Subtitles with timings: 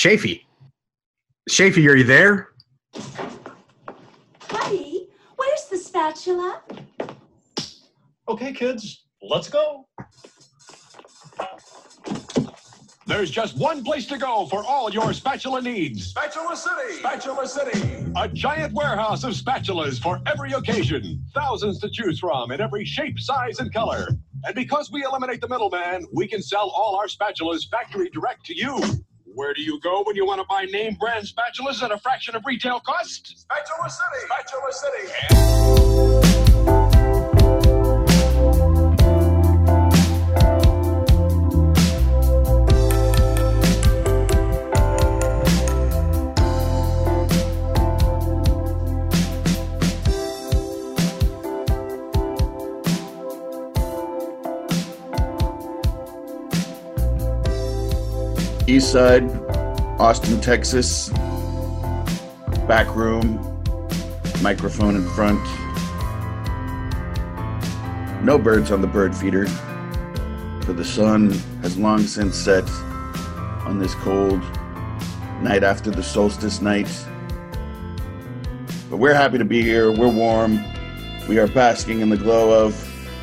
[0.00, 0.46] Shafy.
[1.50, 2.48] Shafy, are you there?
[4.48, 6.62] Buddy, where's the spatula?
[8.26, 9.86] Okay, kids, let's go.
[13.06, 16.06] There's just one place to go for all your spatula needs.
[16.06, 16.94] Spatula City!
[17.00, 18.06] Spatula City!
[18.16, 21.22] A giant warehouse of spatulas for every occasion.
[21.34, 24.08] Thousands to choose from in every shape, size, and color.
[24.44, 28.56] And because we eliminate the middleman, we can sell all our spatulas factory direct to
[28.56, 28.80] you.
[29.34, 32.34] Where do you go when you want to buy name brand spatulas at a fraction
[32.34, 33.38] of retail cost?
[33.38, 34.26] Spatula City!
[34.26, 34.72] Spatula
[36.36, 36.49] City!
[58.70, 59.28] East Side,
[59.98, 61.08] Austin, Texas.
[62.68, 63.34] Back room,
[64.42, 65.40] microphone in front.
[68.24, 69.48] No birds on the bird feeder,
[70.62, 71.30] for the sun
[71.62, 72.62] has long since set
[73.66, 74.40] on this cold
[75.42, 76.88] night after the solstice night.
[78.88, 79.90] But we're happy to be here.
[79.90, 80.62] We're warm.
[81.28, 82.76] We are basking in the glow of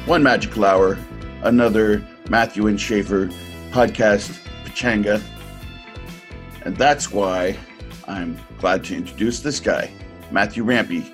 [0.07, 0.97] one magical hour,
[1.43, 3.27] another Matthew and Schaefer
[3.71, 5.23] podcast, Pachanga.
[6.67, 7.57] And that's why
[8.09, 9.89] I'm glad to introduce this guy,
[10.31, 11.13] Matthew Rampy.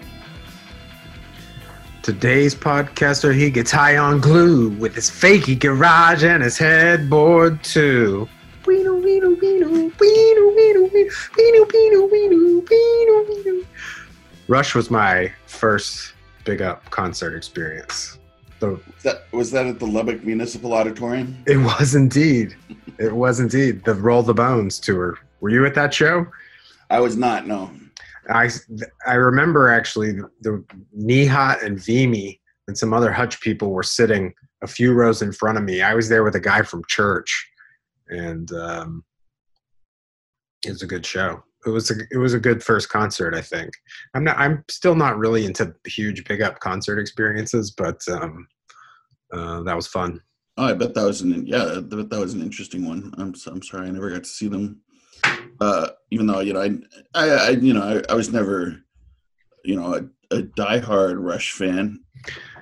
[2.01, 8.27] Today's podcaster, he gets high on glue with his fakey garage and his headboard too.
[14.47, 16.13] Rush was my first
[16.45, 18.17] big up concert experience.
[18.57, 21.37] The, that, was that at the Lubbock Municipal Auditorium?
[21.45, 22.55] It was indeed.
[22.97, 26.25] it was indeed the Roll the Bones tour were you at that show?
[26.89, 27.69] I was not, no.
[28.29, 28.49] I
[29.05, 30.63] I remember actually the,
[30.97, 32.39] Nihat and Vimy
[32.69, 34.33] and some other Hutch people were sitting
[34.63, 35.81] a few rows in front of me.
[35.81, 37.45] I was there with a guy from church,
[38.07, 39.03] and um,
[40.65, 41.43] it was a good show.
[41.65, 43.35] It was a it was a good first concert.
[43.35, 43.71] I think
[44.13, 48.47] I'm not I'm still not really into huge big up concert experiences, but um,
[49.33, 50.21] uh, that was fun.
[50.55, 53.13] Oh, I bet that was an yeah, I bet that was an interesting one.
[53.17, 54.79] I'm I'm sorry, I never got to see them.
[55.59, 56.71] Uh, even though you know, I,
[57.15, 58.81] I, I you know, I, I was never,
[59.63, 61.99] you know, a, a diehard Rush fan,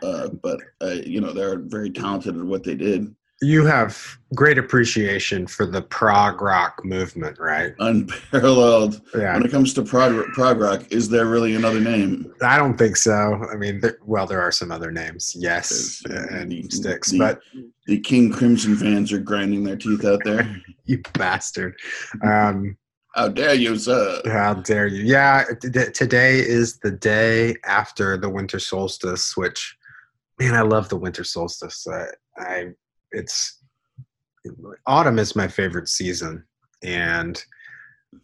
[0.03, 3.15] uh, but uh, you know, they're very talented at what they did.
[3.43, 3.97] You have
[4.35, 7.73] great appreciation for the prog rock movement, right?
[7.79, 10.83] Unparalleled Yeah, when it comes to prog, prog rock.
[10.91, 12.31] Is there really another name?
[12.43, 13.43] I don't think so.
[13.51, 17.09] I mean, there, well, there are some other names, yes, There's, uh, and the- Styx,
[17.09, 17.41] the- but
[17.87, 20.61] The King Crimson fans are grinding their teeth out there.
[20.85, 21.73] you bastard.
[22.23, 22.77] Um,
[23.15, 24.21] How dare you, sir?
[24.25, 25.03] how dare you?
[25.03, 29.77] Yeah, t- t- today is the day after the winter solstice, which,
[30.39, 31.85] man, I love the winter solstice.
[31.87, 32.05] I,
[32.37, 32.65] I
[33.11, 33.59] it's
[34.87, 36.45] autumn is my favorite season,
[36.83, 37.43] and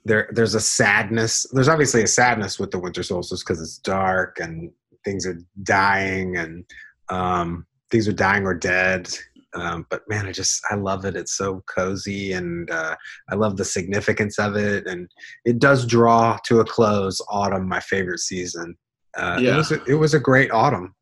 [0.05, 1.45] there there's a sadness.
[1.51, 4.71] There's obviously a sadness with the winter solstice because it's dark and
[5.03, 6.65] things are dying and
[7.09, 9.09] um, things are dying or dead.
[9.57, 11.15] Um, but man, I just I love it.
[11.15, 12.95] It's so cozy, and uh,
[13.29, 15.09] I love the significance of it, and
[15.45, 17.19] it does draw to a close.
[17.29, 18.77] Autumn, my favorite season.
[19.17, 19.55] Uh, Yeah.
[19.55, 20.93] it was a, it was a great autumn.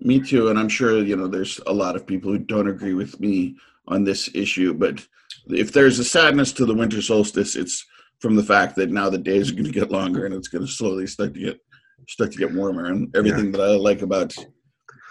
[0.00, 2.94] Me too, and I'm sure you know there's a lot of people who don't agree
[2.94, 3.56] with me
[3.86, 4.72] on this issue.
[4.72, 5.06] But
[5.48, 7.84] if there's a sadness to the winter solstice, it's
[8.20, 10.64] from the fact that now the days are going to get longer and it's going
[10.64, 11.60] to slowly start to get
[12.08, 12.86] start to get warmer.
[12.86, 14.34] And everything that I like about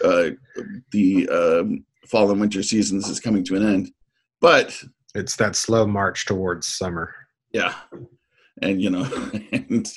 [0.03, 0.31] uh,
[0.91, 3.91] the um, fall and winter seasons is coming to an end.
[4.41, 4.77] But
[5.15, 7.13] It's that slow march towards summer.
[7.53, 7.73] yeah,
[8.61, 9.03] and you know,
[9.51, 9.87] and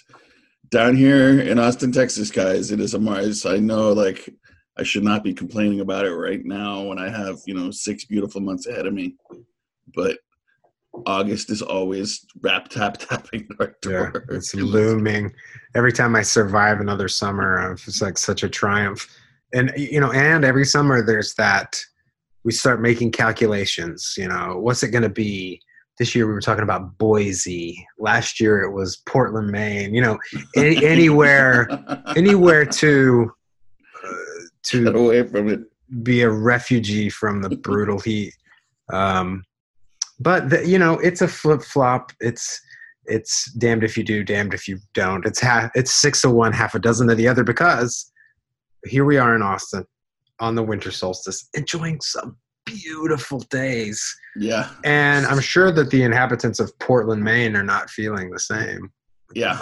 [0.71, 3.45] down here in Austin, Texas, guys, it is a Mars.
[3.45, 4.29] I know, like,
[4.79, 8.05] I should not be complaining about it right now when I have, you know, six
[8.05, 9.17] beautiful months ahead of me.
[9.95, 10.19] But
[11.07, 14.25] August is always rap tap tapping our Yeah, door.
[14.31, 15.33] it's looming.
[15.75, 19.09] Every time I survive another summer, it's like such a triumph.
[19.53, 21.79] And you know, and every summer there's that
[22.45, 24.15] we start making calculations.
[24.17, 25.61] You know, what's it going to be?
[25.99, 27.87] This year we were talking about Boise.
[27.99, 29.95] Last year it was Portland, Maine.
[29.95, 30.19] You know,
[30.57, 31.69] any, anywhere,
[32.17, 33.31] anywhere to
[34.03, 34.09] uh,
[34.73, 35.61] Get away from it.
[36.03, 38.35] be a refugee from the brutal heat.
[38.93, 39.45] Um,
[40.19, 42.13] but the, you know, it's a flip flop.
[42.21, 42.61] It's
[43.07, 45.27] it's damned if you do, damned if you don't.
[45.27, 45.71] It's half.
[45.75, 47.45] It's six of one, half a dozen of the other.
[47.45, 48.11] Because
[48.87, 49.85] here we are in Austin
[50.41, 54.03] on the winter solstice, enjoying some beautiful days,
[54.37, 54.71] Yeah.
[54.85, 58.91] and I'm sure that the inhabitants of Portland, Maine, are not feeling the same.
[59.35, 59.59] Yeah.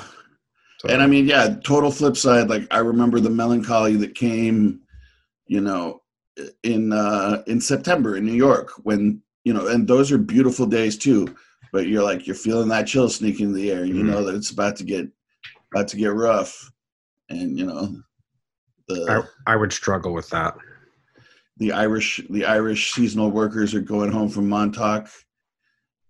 [0.81, 2.49] So- And I mean, yeah, total flip side.
[2.49, 4.81] Like I remember the melancholy that came,
[5.47, 6.03] you know,
[6.63, 10.97] in uh in September in New York when you know, and those are beautiful days
[10.97, 11.35] too.
[11.73, 13.85] But you're like you're feeling that chill sneaking in the air.
[13.85, 14.07] You Mhm.
[14.11, 15.09] know that it's about to get
[15.73, 16.71] about to get rough,
[17.29, 18.01] and you know
[18.89, 20.55] the I, I would struggle with that.
[21.59, 25.09] the Irish the Irish seasonal workers are going home from Montauk,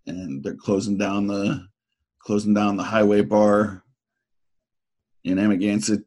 [0.06, 1.66] and they're closing down the
[2.20, 3.82] closing down the highway bar
[5.24, 6.04] in Amagansett.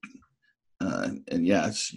[0.79, 1.94] Uh, and yeah, it's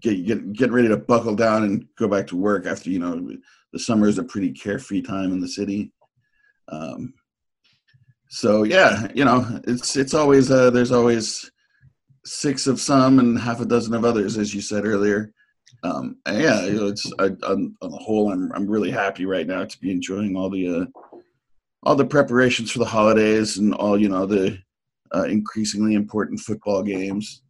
[0.00, 3.30] get, get getting ready to buckle down and go back to work after you know
[3.72, 5.92] the summer is a pretty carefree time in the city.
[6.68, 7.14] Um,
[8.28, 11.50] so yeah, you know it's it's always uh, there's always
[12.28, 15.32] six of some and half a dozen of others, as you said earlier.
[15.82, 19.90] Um yeah it's I, on, the whole i'm i'm really happy right now to be
[19.92, 20.84] enjoying all the uh
[21.84, 24.58] all the preparations for the holidays and all you know the
[25.14, 27.42] uh, increasingly important football games.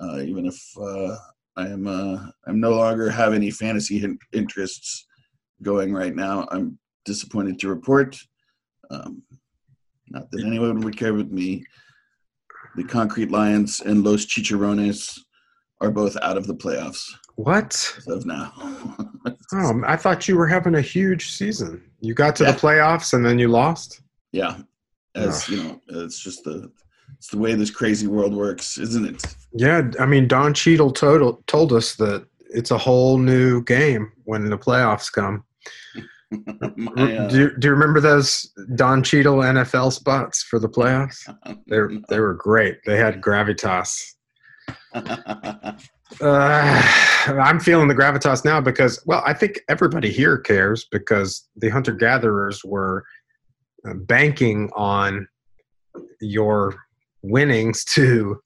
[0.00, 1.16] Uh even if uh
[1.56, 5.06] i am uh i'm no longer have any fantasy hin- interests
[5.62, 8.16] going right now i'm disappointed to report
[8.90, 9.22] um
[10.08, 11.64] not that anyone would care with me
[12.76, 15.18] the concrete lions and los chicharrones
[15.80, 17.04] are both out of the playoffs
[17.36, 17.72] What?
[17.98, 18.52] as of now.
[19.52, 21.82] Oh, I thought you were having a huge season.
[22.00, 22.52] You got to Yeah.
[22.52, 24.00] the playoffs and then you lost.
[24.32, 24.58] yeah,
[25.14, 26.70] as you know, it's just the
[27.16, 29.22] it's the way this crazy world works, isn't it?
[29.54, 34.48] Yeah, I mean Don Cheadle told told us that it's a whole new game when
[34.50, 35.44] the playoffs come.
[36.76, 41.28] My, uh, do, you, do you remember those Don Cheadle NFL spots for the playoffs?
[41.66, 42.78] They were, they were great.
[42.84, 44.14] They had gravitas.
[46.20, 46.82] Uh,
[47.26, 51.92] I'm feeling the gravitas now because, well, I think everybody here cares because the hunter
[51.92, 53.04] gatherers were
[53.88, 55.26] uh, banking on
[56.20, 56.76] your
[57.22, 58.40] winnings to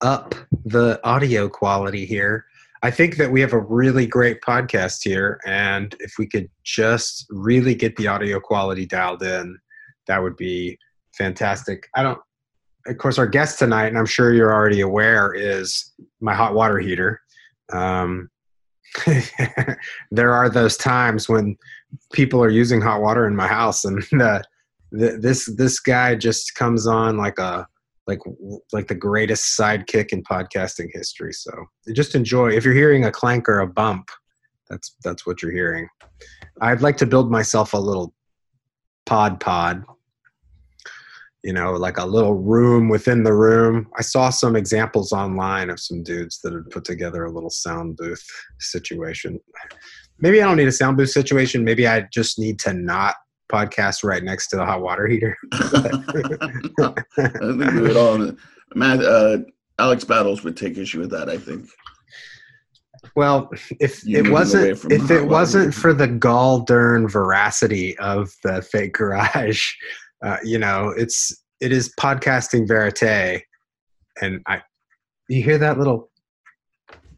[0.00, 0.34] up
[0.64, 2.44] the audio quality here.
[2.82, 7.26] I think that we have a really great podcast here, and if we could just
[7.30, 9.58] really get the audio quality dialed in,
[10.06, 10.78] that would be
[11.16, 11.88] fantastic.
[11.96, 12.20] I don't,
[12.86, 16.78] of course, our guest tonight, and I'm sure you're already aware, is my hot water
[16.78, 17.20] heater.
[17.72, 18.30] Um,
[20.10, 21.56] there are those times when
[22.12, 24.40] people are using hot water in my house, and uh,
[24.96, 27.66] th- this this guy just comes on like a
[28.08, 28.20] like
[28.72, 31.32] like the greatest sidekick in podcasting history.
[31.32, 31.52] So
[31.92, 32.50] just enjoy.
[32.50, 34.10] If you're hearing a clank or a bump,
[34.68, 35.86] that's that's what you're hearing.
[36.60, 38.14] I'd like to build myself a little
[39.06, 39.84] pod pod.
[41.44, 43.88] You know, like a little room within the room.
[43.96, 47.96] I saw some examples online of some dudes that had put together a little sound
[47.96, 48.26] booth
[48.58, 49.38] situation.
[50.18, 51.62] Maybe I don't need a sound booth situation.
[51.62, 53.14] Maybe I just need to not
[53.50, 55.36] podcast right next to the hot water heater.
[55.52, 58.32] I think we would all.
[58.74, 59.38] Matt, uh,
[59.78, 61.28] Alex Battles would take issue with that.
[61.28, 61.68] I think.
[63.14, 63.50] Well,
[63.80, 68.94] if You it wasn't if it wasn't for the gall darn veracity of the fake
[68.94, 69.72] garage,
[70.24, 73.42] uh, you know, it's it is podcasting verite,
[74.20, 74.62] and I,
[75.28, 76.10] you hear that little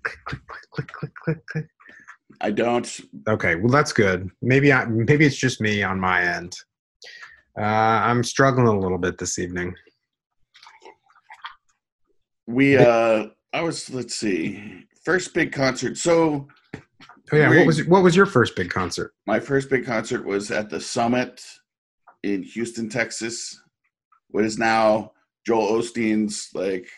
[0.03, 1.67] click click click click click click click.
[2.41, 3.01] I don't.
[3.29, 4.31] Okay, well that's good.
[4.43, 6.57] Maybe I maybe it's just me on my end.
[7.59, 9.75] Uh, I'm struggling a little bit this evening.
[12.47, 12.77] We.
[12.77, 13.91] uh I was.
[13.91, 14.87] Let's see.
[15.05, 15.99] First big concert.
[15.99, 16.47] So
[17.33, 19.15] Oh yeah, what was what was your first big concert?
[19.27, 21.41] my first big concert was at the Summit
[22.25, 23.61] in Houston, Texas.
[24.31, 25.13] What is now
[25.47, 26.89] Joel Osteen's like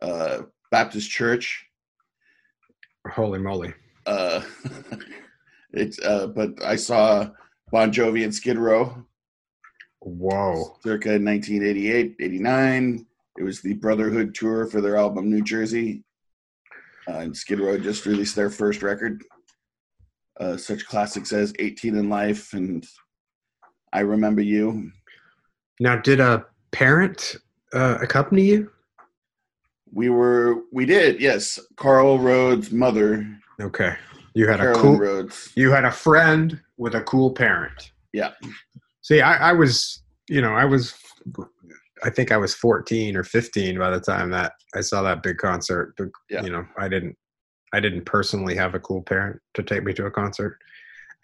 [0.00, 1.66] uh, Baptist church.
[3.12, 3.74] Holy moly!
[4.10, 4.42] Uh,
[5.72, 7.30] it's uh, but I saw
[7.70, 9.06] Bon Jovi and Skid Row
[10.00, 10.76] Whoa!
[10.82, 13.06] circa 1988, 89.
[13.38, 16.02] It was the Brotherhood tour for their album New Jersey.
[17.08, 19.22] Uh, and Skid Row just released their first record.
[20.40, 22.86] Uh, such classics as 18 and Life and
[23.92, 24.90] I remember you.
[25.78, 27.36] Now, did a parent
[27.72, 28.70] uh, accompany you?
[29.92, 31.58] We were we did yes.
[31.76, 33.26] Carl Rhodes' mother,
[33.60, 33.94] Okay,
[34.34, 34.96] you had a cool.
[34.96, 35.52] Rhodes.
[35.54, 37.92] You had a friend with a cool parent.
[38.12, 38.32] Yeah.
[39.02, 40.94] See, I, I was, you know, I was,
[42.02, 45.38] I think I was 14 or 15 by the time that I saw that big
[45.38, 45.94] concert.
[45.96, 46.42] But, Yeah.
[46.42, 47.16] You know, I didn't,
[47.72, 50.58] I didn't personally have a cool parent to take me to a concert.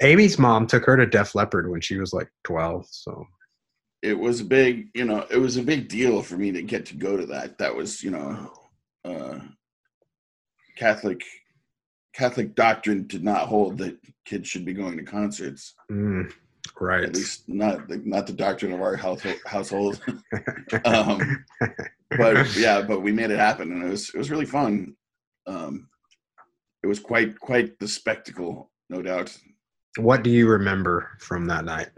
[0.02, 2.86] Amy's mom took her to Def Leppard when she was like 12.
[2.90, 3.26] So
[4.02, 6.86] It was a big, you know, it was a big deal for me to get
[6.86, 7.58] to go to that.
[7.58, 8.52] That was, you know,
[9.04, 9.38] uh,
[10.76, 11.22] Catholic
[12.16, 15.74] Catholic doctrine did not hold that kids should be going to concerts.
[15.92, 16.32] mm,
[16.80, 17.04] right.
[17.04, 19.36] At least not the, not the doctrine of our household.
[19.46, 20.00] household.
[20.86, 21.44] um,
[22.16, 24.94] but yeah, but we made it happen, and it was it was really fun.
[25.46, 25.88] Um,
[26.82, 29.36] it was quite quite the spectacle, no doubt.
[29.98, 31.88] what do you remember from that night?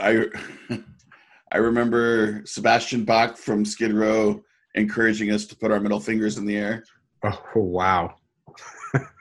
[0.00, 0.26] I
[1.52, 4.42] I remember Sebastian Bach from Skid Row
[4.74, 6.84] encouraging us to put our middle fingers in the air,
[7.24, 8.14] Oh, wow.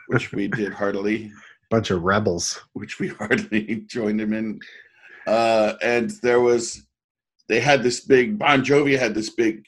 [0.07, 1.31] Which we did heartily,
[1.69, 2.59] Bunch of rebels.
[2.73, 4.59] which we heartily joined him in.
[5.27, 6.83] Uh, and there was
[7.47, 9.65] they had this big Bon Jovi had this big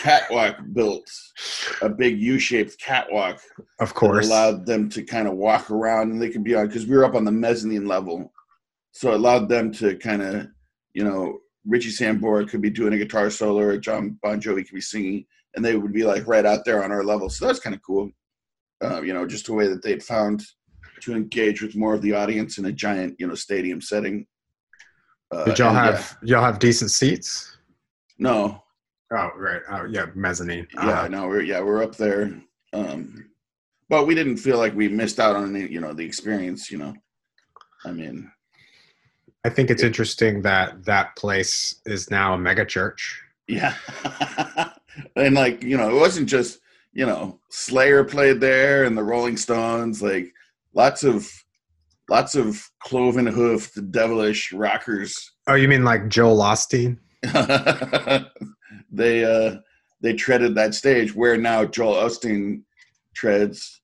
[0.00, 1.08] catwalk built,
[1.82, 3.40] a big U-shaped catwalk
[3.80, 4.26] Of course.
[4.26, 7.04] allowed them to kind of walk around and they could be on because we were
[7.04, 8.32] up on the mezzanine level
[8.92, 10.48] so it allowed them to kind of
[10.94, 14.74] you know richie sambora could be doing a guitar solo or john bon jovi could
[14.74, 15.24] be singing
[15.54, 17.82] and they would be like right out there on our level so that's kind of
[17.82, 18.10] cool
[18.84, 20.42] uh, you know just a way that they'd found
[21.00, 24.26] to engage with more of the audience in a giant you know stadium setting
[25.30, 27.56] uh, Did y'all have y'all have decent seats?
[28.18, 28.62] no
[29.10, 29.62] Oh, right.
[29.70, 30.66] Oh, yeah, mezzanine.
[30.74, 32.40] yeah Uh, no we're yeah we're up there
[32.74, 33.30] um
[33.88, 36.76] but we didn't feel like we missed out on any you know the experience you
[36.78, 36.94] know
[37.86, 38.30] i mean
[39.44, 43.22] I think it's interesting that that place is now a mega church.
[43.46, 43.74] yeah
[45.16, 46.58] and like you know it wasn't just
[46.92, 50.32] you know slayer played there and the rolling stones like
[50.74, 51.28] lots of
[52.10, 56.98] lots of cloven hoofed devilish rockers Oh, you mean like Joel Osteen?
[58.90, 59.56] they uh
[60.00, 62.62] they treaded that stage where now joel osteen
[63.14, 63.80] treads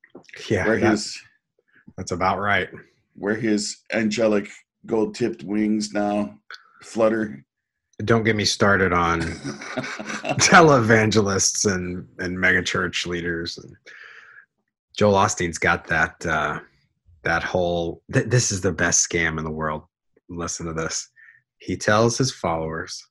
[0.48, 1.22] Yeah, where that's, his
[1.96, 2.68] that's about right.
[3.14, 4.48] where his angelic
[4.86, 6.38] gold tipped wings now
[6.82, 7.44] flutter.
[7.98, 9.20] Don't get me started on
[10.40, 13.56] televangelists and and megachurch leaders.
[13.58, 13.72] And
[14.96, 16.58] Joel Osteen's got that uh,
[17.22, 18.02] that whole.
[18.12, 19.84] Th- this is the best scam in the world.
[20.28, 21.08] Listen to this.
[21.58, 23.06] He tells his followers,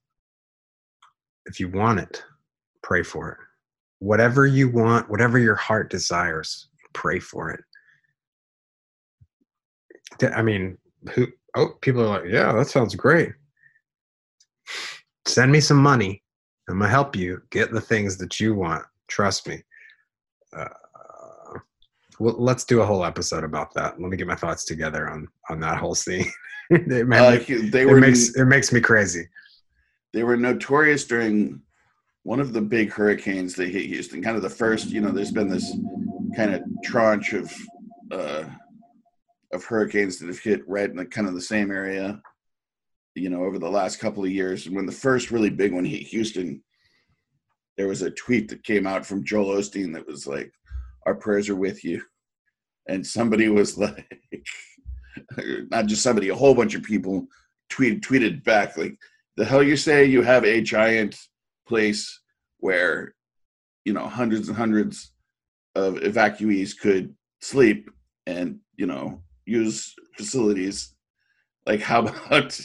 [1.46, 2.24] "If you want it,
[2.82, 3.38] pray for it.
[4.00, 7.64] Whatever you want, whatever your heart desires, pray for it."
[10.36, 10.78] I mean,
[11.14, 11.28] who?
[11.56, 13.32] Oh, people are like, "Yeah, that sounds great."
[15.26, 16.22] Send me some money.
[16.70, 18.84] I'm gonna help you get the things that you want.
[19.08, 19.62] Trust me.
[20.56, 20.68] Uh,
[22.20, 24.00] well, let's do a whole episode about that.
[24.00, 26.26] Let me get my thoughts together on on that whole scene.
[26.70, 29.28] it, Uh, it, he- they it were makes it makes me crazy.
[30.14, 31.62] they were notorious during
[32.24, 34.22] one of the big hurricanes that hit Houston.
[34.24, 35.76] Kind of the first, you know, there's been this
[36.36, 37.52] kind of tranche of
[38.12, 38.44] uh,
[39.52, 42.22] of hurricanes that have hit right in the kind of the same area,
[43.16, 44.66] you know, over the last couple of years.
[44.66, 46.64] And when the first really big one hit Houston,
[47.78, 50.52] there was a tweet that came out from Joel Osteen that was like,
[51.06, 52.04] "Our prayers are with you,"
[52.88, 54.08] and somebody was like,
[55.72, 57.28] not just somebody, a whole bunch of people
[57.70, 58.98] tweeted tweeted back like
[59.38, 61.18] the hell you say you have a giant
[61.68, 62.20] place
[62.60, 63.16] where
[63.86, 65.12] you know hundreds and hundreds
[65.76, 67.90] of evacuees could sleep
[68.28, 70.94] and you know use facilities
[71.66, 72.60] like how about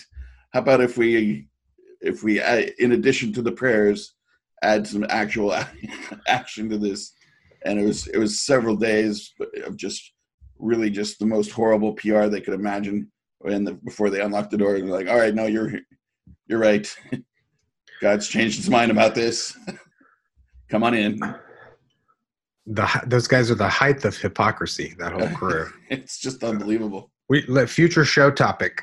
[0.53, 1.49] how about if we
[2.01, 2.41] if we
[2.79, 4.15] in addition to the prayers
[4.63, 5.55] add some actual
[6.29, 7.13] action to this
[7.65, 9.33] and it was it was several days
[9.65, 10.13] of just
[10.59, 13.11] really just the most horrible pr they could imagine
[13.45, 15.73] and the, before they unlocked the door they're like all right no you're
[16.49, 16.93] you're right.
[18.01, 19.57] God's changed his mind about this.
[20.71, 21.19] Come on in.
[22.67, 24.95] The those guys are the height of hypocrisy.
[24.99, 25.71] That whole crew.
[25.89, 27.11] It's just unbelievable.
[27.29, 28.83] we let future show topic: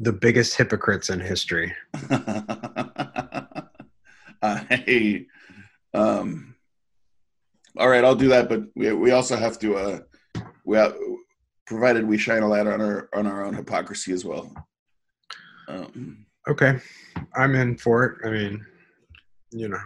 [0.00, 1.72] the biggest hypocrites in history.
[4.42, 5.26] I,
[5.92, 6.54] um,
[7.78, 9.98] all right, I'll do that, but we, we also have to, uh,
[10.64, 10.96] we have,
[11.66, 14.52] provided we shine a light on our on our own hypocrisy as well.
[15.68, 16.80] Um, Okay,
[17.36, 18.26] I'm in for it.
[18.26, 18.66] I mean,
[19.52, 19.78] you know,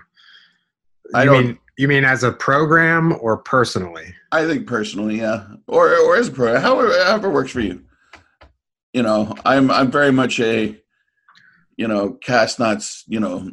[1.14, 4.14] I you don't- mean you mean as a program or personally?
[4.30, 7.82] I think personally, yeah, or or as a pro, however, however works for you.
[8.94, 10.80] You know, I'm I'm very much a,
[11.76, 13.50] you know, cast not, you know,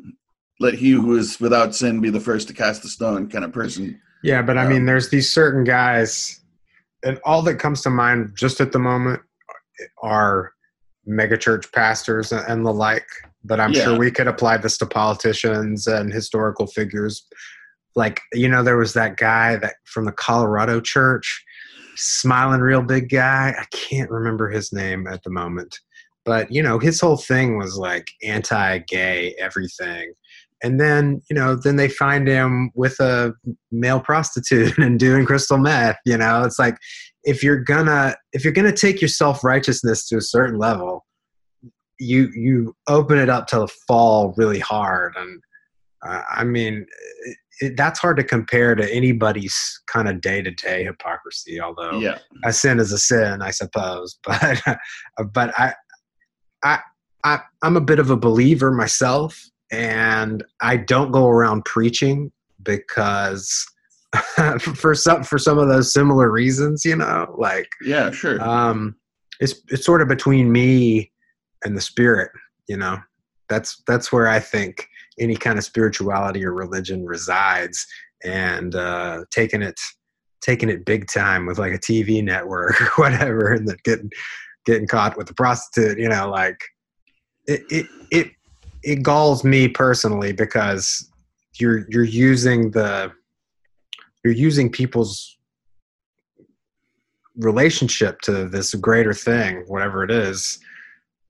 [0.59, 3.51] let he who is without sin be the first to cast the stone kind of
[3.51, 3.99] person.
[4.23, 6.39] Yeah, but I Um, mean, there's these certain guys,
[7.03, 9.21] and all that comes to mind just at the moment
[10.03, 10.51] are
[11.09, 13.07] megachurch pastors and and the like.
[13.43, 13.85] But I'm Yeah.
[13.85, 17.25] sure we could apply this to politicians and historical figures.
[17.95, 21.43] Like, you know, there was that guy that from the Colorado church,
[22.01, 23.53] smiling real big guy.
[23.57, 25.79] I can't remember his name at the moment.
[26.23, 30.13] But, you know, his whole thing was like anti gay everything.
[30.63, 33.33] And then, you know, then they find him with a
[33.71, 36.77] male prostitute and doing crystal meth you know it's like
[37.23, 41.05] if you're gonna if you're gonna take your self-righteousness to a certain level
[41.99, 45.41] you you open it up to fall really hard and
[46.05, 46.85] uh, i mean
[47.61, 49.55] it, that's hard to compare to anybody's
[49.87, 52.17] kind of day-to-day hypocrisy although Yeah.
[52.43, 54.17] a sin is a sin, I suppose.
[54.25, 54.61] But
[55.33, 55.73] but I
[56.63, 56.79] I
[57.23, 59.39] I I'm a bit of a believer myself,
[59.71, 62.31] and I don't go around preaching
[62.63, 63.65] because
[64.75, 68.41] for some for some of those similar reasons, you know, like Yeah, sure.
[68.41, 68.95] um,
[69.39, 71.11] it's it's sort of between me
[71.63, 72.31] and the spirit,
[72.67, 72.97] you know.
[73.49, 74.87] That's that's where I think
[75.19, 77.85] any kind of spirituality or religion resides,
[78.23, 79.79] and uh, taking it
[80.41, 84.11] taking it big time with like a TV network or whatever, and then getting
[84.65, 86.59] getting caught with a prostitute, you know, like
[87.47, 88.31] it it it
[88.83, 91.09] it galls me personally because
[91.59, 93.11] you're you're using the
[94.23, 95.37] you're using people's
[97.37, 100.59] relationship to this greater thing, whatever it is,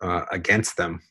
[0.02, 1.02] uh, against them.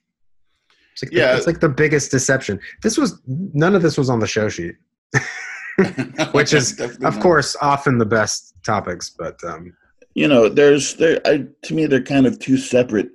[1.02, 1.32] It's like, Yeah.
[1.32, 2.60] the, it's like the biggest deception.
[2.82, 4.74] This was none of this was on the show sheet,
[6.32, 7.20] which is, of not.
[7.22, 9.10] course, often the best topics.
[9.10, 9.72] But um,
[10.14, 13.10] you know there's there I, to me they're kind of two separate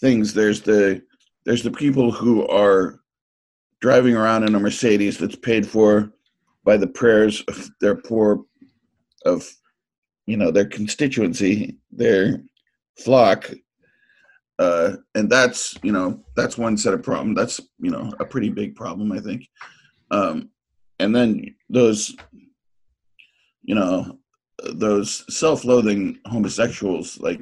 [0.00, 1.02] things there's the
[1.44, 3.00] there's the people who are
[3.80, 6.10] driving around in a mercedes that's paid for
[6.64, 8.44] by the prayers of their poor
[9.26, 9.46] of
[10.26, 12.42] you know their constituency their
[12.98, 13.50] flock
[14.58, 18.50] uh and that's you know that's one set of problem that's you know a pretty
[18.50, 19.46] big problem i think.
[20.10, 20.50] Um
[20.98, 22.16] and then those
[23.62, 24.18] you know
[24.64, 27.40] those self-loathing homosexuals like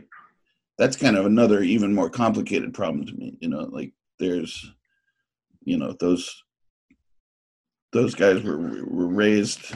[0.78, 4.72] that's kind of another even more complicated problem to me you know like there's
[5.64, 6.42] you know those
[7.92, 9.74] those guys were were raised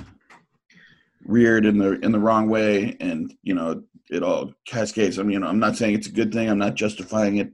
[1.24, 5.32] reared in the in the wrong way and you know it all cascades i mean
[5.32, 7.52] you know i'm not saying it's a good thing i'm not justifying it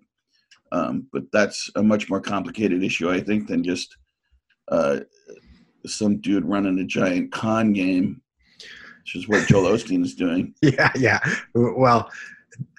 [0.73, 3.97] um, but that's a much more complicated issue i think than just
[4.73, 4.99] uh,
[5.87, 8.21] some dude running a giant con game
[9.07, 10.53] which is what Joel Osteen is doing.
[10.63, 11.21] yeah, yeah.
[11.55, 12.11] Well,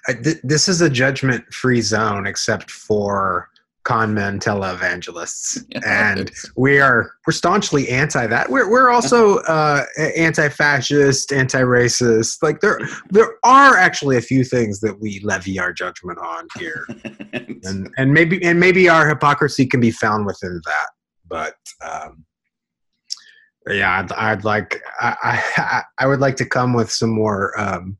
[0.06, 3.48] th- this is a judgment-free zone, except for
[3.88, 8.50] con men televangelists, and we are we're staunchly anti that.
[8.50, 12.42] We're we're also uh, anti-fascist, anti-racist.
[12.42, 16.86] Like there there are actually a few things that we levy our judgment on here,
[17.32, 20.88] and and maybe and maybe our hypocrisy can be found within that.
[21.26, 22.26] But um,
[23.68, 27.96] yeah, I'd, I'd like I, I I would like to come with some more um,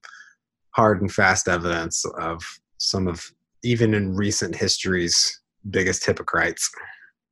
[0.72, 2.42] hard and fast evidence of
[2.76, 3.32] some of
[3.64, 5.37] even in recent history's
[5.68, 6.70] biggest hypocrites.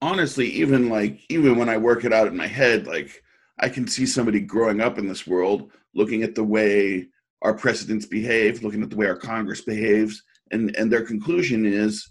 [0.02, 3.22] honestly, even like even when I work it out in my head, like
[3.58, 7.08] I can see somebody growing up in this world, looking at the way
[7.42, 12.08] our presidents behave, looking at the way our Congress behaves, and and their conclusion is,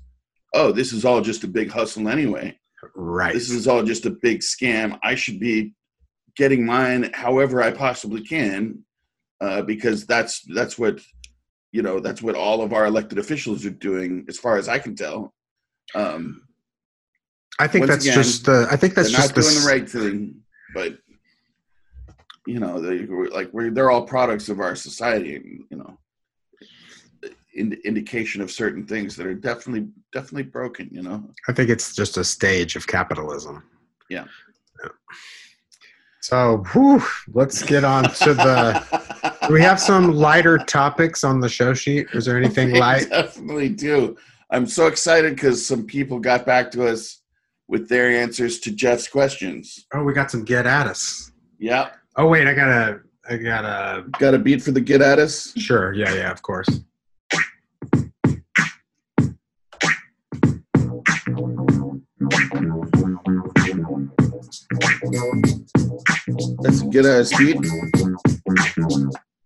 [0.54, 2.58] oh, this is all just a big hustle anyway.
[2.96, 3.34] Right.
[3.34, 5.00] This is all just a big scam.
[5.04, 5.74] I should be
[6.36, 8.84] getting mine however I possibly can,
[9.42, 11.00] uh, because that's that's what
[11.72, 14.80] you know that's what all of our elected officials are doing, as far as I
[14.80, 15.34] can tell.
[15.94, 16.42] Um,
[17.60, 18.68] I think that's again, just the.
[18.70, 19.42] I think that's just not the.
[19.42, 20.42] doing the right thing,
[20.74, 20.98] but
[22.46, 25.98] you know, they like we're they're all products of our society, and you know,
[27.54, 30.90] in, indication of certain things that are definitely definitely broken.
[30.92, 33.64] You know, I think it's just a stage of capitalism.
[34.10, 34.26] Yeah.
[34.84, 34.90] Yeah.
[36.22, 39.36] So, whew, let's get on to the.
[39.48, 42.08] Do we have some lighter topics on the show sheet?
[42.14, 43.08] Is there anything light?
[43.12, 44.18] Definitely do.
[44.52, 47.22] I'm so excited because some people got back to us
[47.68, 49.86] with their answers to Jeff's questions.
[49.94, 51.32] Oh, we got some get at us.
[51.58, 54.06] Yeah, Oh wait, I gotta, I gotta.
[54.20, 55.52] got a beat for the get at us.
[55.58, 56.70] Sure, yeah, yeah, of course.
[66.60, 67.58] Let's get at us beat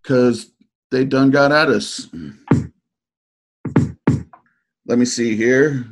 [0.04, 0.52] because
[0.92, 2.08] they done got at us.
[4.90, 5.86] Let me see here.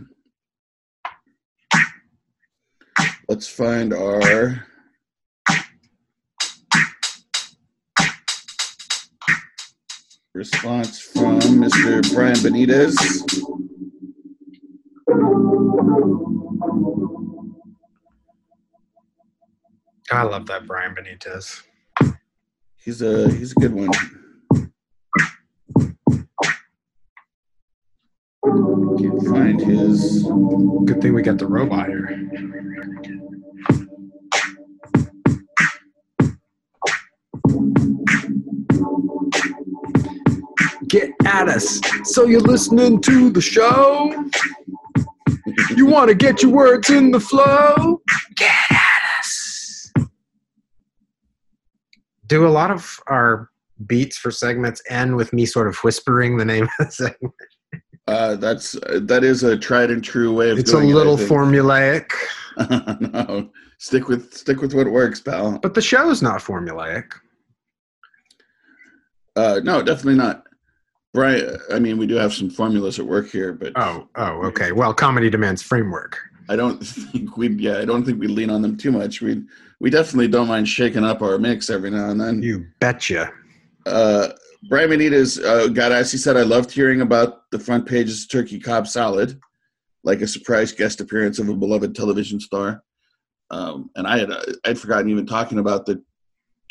[3.29, 4.65] Let's find our.
[10.33, 12.13] Response from Mr.
[12.13, 12.95] Brian Benitez.
[20.11, 21.61] I love that Brian Benitez.
[22.75, 23.91] He's a he's a good one.
[28.47, 30.23] Can't find his.
[30.85, 32.07] Good thing we got the robot here.
[40.87, 41.81] Get at us.
[42.05, 44.13] So you're listening to the show?
[45.75, 48.01] You want to get your words in the flow?
[48.35, 49.91] Get at us.
[52.27, 53.49] Do a lot of our
[53.85, 57.33] beats for segments end with me sort of whispering the name of the segment?
[58.07, 61.29] Uh, that's that is a tried and true way of It's a little it.
[61.29, 62.11] Formulaic,
[63.13, 65.59] no, stick with stick with what works, pal.
[65.59, 67.11] but the show is not formulaic.
[69.35, 70.43] Uh, no, definitely not.
[71.13, 74.71] Brian, I mean, we do have some formulas at work here, but Oh, oh, okay.
[74.71, 76.17] Well, comedy demands framework.
[76.49, 77.49] I don't think we.
[77.49, 79.21] Yeah, I don't think we lean on them too much.
[79.21, 79.43] We
[79.79, 82.41] we definitely don't mind shaking up our mix every now and then.
[82.41, 83.31] You betcha.
[83.85, 84.29] Uh,
[84.69, 86.11] Brian Benitez uh, got us.
[86.11, 89.39] He said, "I loved hearing about the front page's turkey Cobb salad,
[90.03, 92.83] like a surprise guest appearance of a beloved television star."
[93.49, 96.01] Um, and I had uh, I'd forgotten even talking about the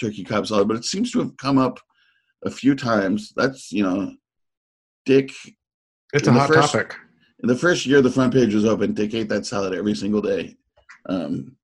[0.01, 1.79] turkey Cobb salad, but it seems to have come up
[2.44, 3.33] a few times.
[3.37, 4.14] That's you know,
[5.05, 5.31] Dick.
[6.12, 6.96] It's a hot first- topic.
[7.40, 10.22] In the first year the front page was open, Dick ate that salad every single
[10.22, 10.57] day.
[11.07, 11.55] Um,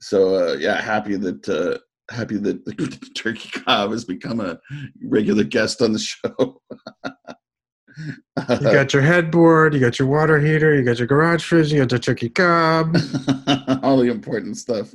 [0.00, 1.78] so uh, yeah, happy that uh,
[2.10, 4.58] happy that the turkey Cobb has become a
[5.04, 6.60] regular guest on the show.
[8.48, 11.80] You got your headboard, you got your water heater, you got your garage fridge, you
[11.80, 12.96] got your turkey Cobb.
[13.82, 14.94] all the important stuff.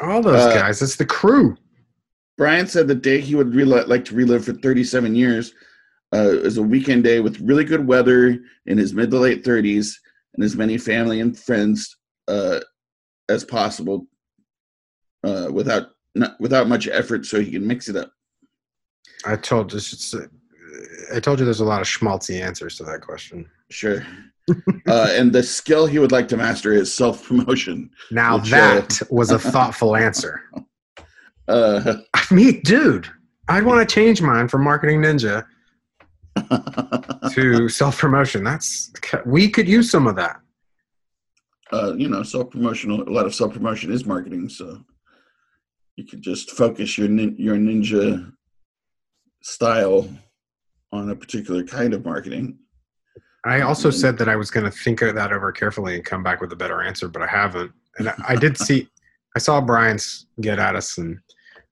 [0.00, 0.80] All those Uh, guys.
[0.80, 1.56] It's the crew.
[2.38, 5.52] Brian said the day he would rel- like to relive for 37 years
[6.14, 9.94] uh, is a weekend day with really good weather in his mid to late 30s
[10.34, 11.96] and as many family and friends
[12.28, 12.60] uh,
[13.28, 14.06] as possible
[15.24, 18.12] uh, without not, without much effort so he can mix it up.
[19.26, 19.78] I told you.
[19.78, 20.14] it's-
[21.14, 23.48] I told you there's a lot of schmaltzy answers to that question.
[23.70, 24.04] Sure.
[24.88, 27.90] uh, and the skill he would like to master is self promotion.
[28.10, 30.42] Now Which, uh, that was a thoughtful answer.
[31.46, 31.98] Uh,
[32.30, 33.06] Me, dude.
[33.48, 35.44] I'd want to change mine from marketing ninja
[37.34, 38.42] to self promotion.
[38.44, 38.90] That's
[39.26, 40.40] we could use some of that.
[41.70, 42.90] uh, you know, self promotion.
[42.92, 44.82] A lot of self promotion is marketing, so
[45.96, 48.32] you could just focus your nin- your ninja
[49.42, 50.08] style
[50.92, 52.58] on a particular kind of marketing.
[53.44, 54.00] I also Mhm.
[54.00, 56.52] said that I was going to think of that over carefully and come back with
[56.52, 57.72] a better answer, but I haven't.
[57.98, 58.88] And I, I did see,
[59.36, 61.18] I saw Brian's get at us, and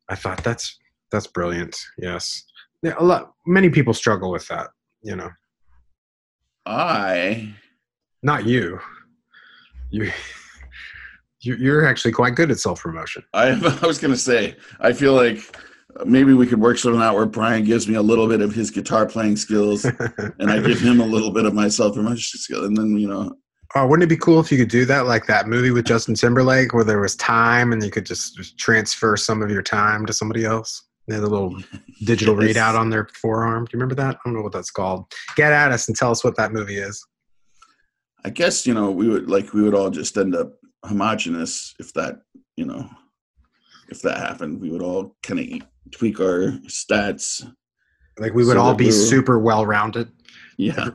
[0.08, 0.78] I thought that's
[1.11, 1.76] that's brilliant.
[1.98, 2.44] Yes,
[2.82, 3.35] yeah, a lot.
[3.46, 4.70] Many people struggle with that.
[5.02, 5.30] You know,
[6.66, 7.54] I
[8.22, 8.44] not.
[8.46, 8.78] You,
[9.90, 10.11] you
[11.42, 13.22] you're actually quite good at self promotion.
[13.33, 13.50] I,
[13.83, 15.38] I was gonna say I feel like
[16.07, 18.70] maybe we could work something out where Brian gives me a little bit of his
[18.70, 19.85] guitar playing skills
[20.38, 23.09] and I give him a little bit of my self promotion skill, and then you
[23.09, 23.37] know
[23.74, 26.14] Oh, wouldn't it be cool if you could do that, like that movie with Justin
[26.14, 30.05] Timberlake, where there was time and you could just, just transfer some of your time
[30.05, 30.83] to somebody else?
[31.09, 31.57] They had a little
[32.05, 32.55] digital Yes.
[32.55, 33.64] readout on their forearm.
[33.64, 34.16] Do you remember that?
[34.16, 35.07] I don't know what that's called.
[35.37, 37.02] Get at us and tell us what that movie is.
[38.26, 40.52] I guess you know we would like we would all just end up
[40.85, 42.21] homogenous if that
[42.57, 42.88] you know
[43.88, 44.61] if that happened.
[44.61, 47.47] We would all kind of tweak our stats.
[48.18, 50.11] Like we would So all be we were- super well rounded.
[50.59, 50.90] Yeah,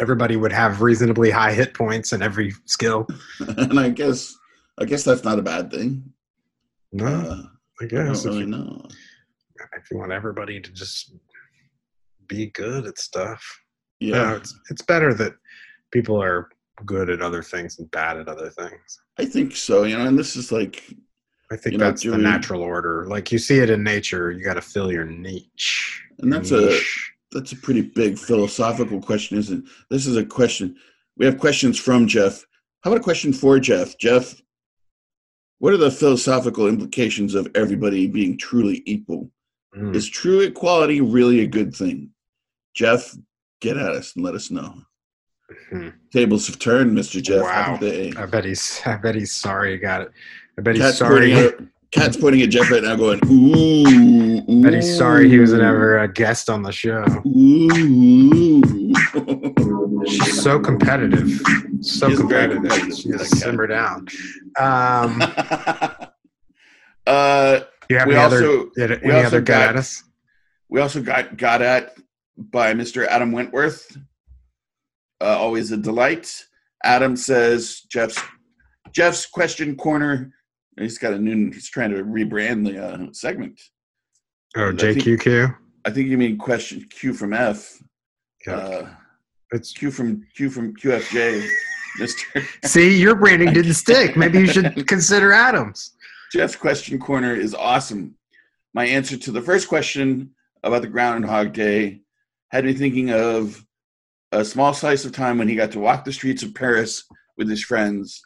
[0.00, 3.06] Everybody would have reasonably high hit points in every skill.
[3.40, 4.34] and I guess
[4.78, 6.12] I guess that's not a bad thing.
[6.92, 7.42] No, Uh,
[7.80, 8.86] I I guess don't if really you, know.
[9.78, 11.14] if you want everybody to just
[12.28, 13.42] be good at stuff.
[14.00, 15.34] Yeah, No, it's it's better that
[15.92, 16.48] people are
[16.84, 19.00] good at other things and bad at other things.
[19.18, 19.84] I think so.
[19.84, 20.82] You know, and this is like
[21.50, 23.06] I think You know, that's the natural order.
[23.06, 26.02] Like you see it in nature, you got to fill your niche.
[26.18, 26.78] And that's a
[27.32, 29.64] that's a pretty big philosophical question, isn't?
[29.64, 29.70] it?
[29.90, 30.76] This is a question.
[31.16, 32.44] We have questions from Jeff.
[32.82, 33.96] How about a question for Jeff?
[33.98, 34.40] Jeff,
[35.58, 39.30] what are the philosophical implications of everybody being truly equal?
[39.76, 39.94] Mm.
[39.94, 42.10] Is true equality really a good thing?
[42.74, 43.16] Jeff,
[43.60, 44.82] get at us and let us know.
[45.72, 45.92] Mhm.
[46.12, 47.22] Tables have turned, Mr.
[47.22, 47.42] Jeff.
[47.42, 47.76] Wow.
[47.80, 48.12] they?
[48.16, 48.80] I bet he's.
[48.84, 49.72] I bet he's sorry.
[49.72, 50.10] He got it.
[50.58, 51.32] I bet he's Cat's sorry.
[51.32, 51.54] pointing, at,
[51.92, 55.58] Cat's pointing at Jeff right now, going, "Ooh." I bet he's sorry he was ooh,
[55.58, 57.04] never a guest on the show.
[57.26, 58.92] Ooh.
[60.08, 61.28] She's so competitive.
[61.80, 62.62] So She competitive.
[62.62, 64.08] competitive, She just that simmer down.
[64.58, 65.22] Um,
[67.06, 70.02] uh, you have We any other, also- any we also other good got- at us?
[70.68, 71.94] we also got got at
[72.36, 73.06] by Mr.
[73.06, 73.96] Adam Wentworth.
[75.20, 76.44] Uh, always a delight.
[76.84, 78.20] Adam says Jeff's
[78.92, 80.32] Jeff's question corner.
[80.78, 81.50] He's got a new.
[81.50, 83.60] He's trying to rebrand the uh, segment.
[84.56, 85.56] Oh, I think- JQQ.
[85.84, 87.80] I think you mean question Q from F.
[88.46, 88.54] Yeah.
[88.56, 88.88] Uh,
[89.52, 91.48] It's Q from Q from QFJ.
[91.98, 94.16] Mister see, your branding didn't stick.
[94.16, 95.92] Maybe you should consider Adams.
[96.32, 98.16] Jeff's question corner is awesome.
[98.74, 102.02] My answer to the first question about the Groundhog Day
[102.50, 103.64] had me thinking of
[104.32, 107.04] a small slice of time when he got to walk the streets of Paris
[107.36, 108.20] with his friends.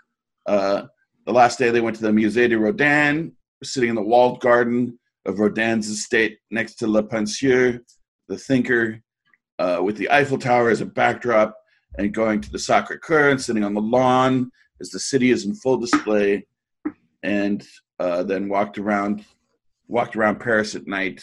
[0.46, 0.82] Uh,
[1.26, 3.32] the last day they went to the Musée de Rodin,
[3.62, 7.80] sitting in the walled garden of Rodin's estate next to Le Penseur,
[8.28, 9.02] the thinker,
[9.58, 11.54] uh, with the Eiffel Tower as a backdrop,
[11.98, 15.44] and going to the Sacre Coeur and sitting on the lawn as the city is
[15.44, 16.46] in full display,
[17.22, 17.66] and
[17.98, 19.24] uh, then walked around
[19.88, 21.22] walked around Paris at night.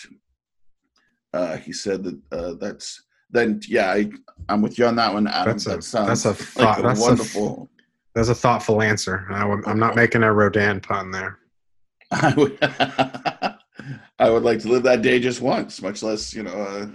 [1.33, 4.09] Uh, he said that uh, that's then yeah I,
[4.49, 5.53] I'm with you on that one, Adam.
[5.53, 7.69] That's a- that sounds that's a like a that's a wonderful.
[8.15, 9.27] That's a thoughtful answer.
[9.29, 11.37] I, am not making a Rodin pun there.
[12.11, 12.57] I would,
[14.19, 16.87] I would like to live that day just once, much less you know uh,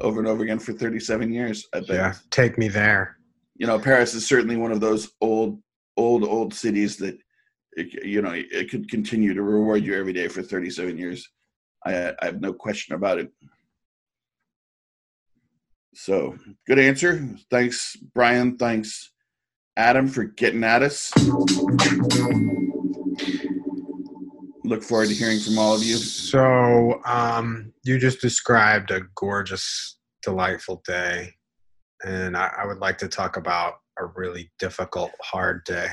[0.00, 1.66] over and over again for 37 years.
[1.72, 1.88] I bet.
[1.88, 3.16] Yeah, take me there.
[3.56, 5.62] You know, Paris is certainly one of those old,
[5.96, 7.16] old, old cities that
[7.72, 11.26] it, you know it could continue to reward you every day for 37 years.
[11.86, 13.32] I, I have no question about it.
[15.94, 17.28] So, good answer.
[17.50, 18.56] Thanks, Brian.
[18.56, 19.12] Thanks,
[19.76, 21.12] Adam, for getting at us.
[24.64, 25.96] Look forward to hearing from all of you.
[25.96, 31.34] So, um, you just described a gorgeous, delightful day,
[32.04, 35.88] and I, I would like to talk about a really difficult, hard day.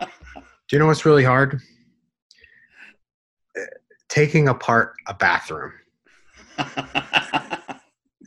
[0.00, 0.06] Do
[0.72, 1.60] you know what's really hard?
[3.56, 3.60] Eh,
[4.08, 5.72] Taking apart a bathroom.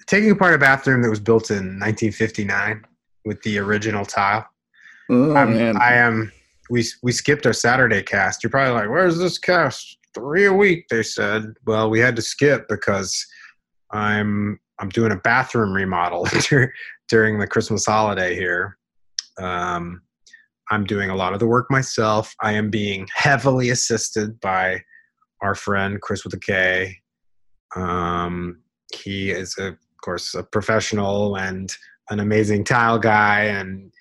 [0.10, 2.84] Taking apart a bathroom that was built in 1959
[3.26, 4.44] with the original tile.
[5.12, 5.78] oh, I'm, man.
[5.78, 6.32] I am.
[6.72, 8.44] We we skipped our Saturday cast.
[8.44, 10.00] You're probably like, "Where's this cast?
[10.16, 11.54] Three a week?" They said.
[11.68, 13.24] Well, we had to skip because
[13.92, 16.28] I'm I'm doing a bathroom remodel
[17.10, 18.80] during the Christmas holiday here.
[19.40, 20.02] Um,
[20.72, 22.34] I'm doing a lot of the work myself.
[22.42, 24.82] I am being heavily assisted by
[25.44, 26.98] our friend Chris with a K.
[27.76, 29.56] Um, he is,
[30.00, 31.76] of course, a professional and
[32.10, 33.92] an amazing tile guy, and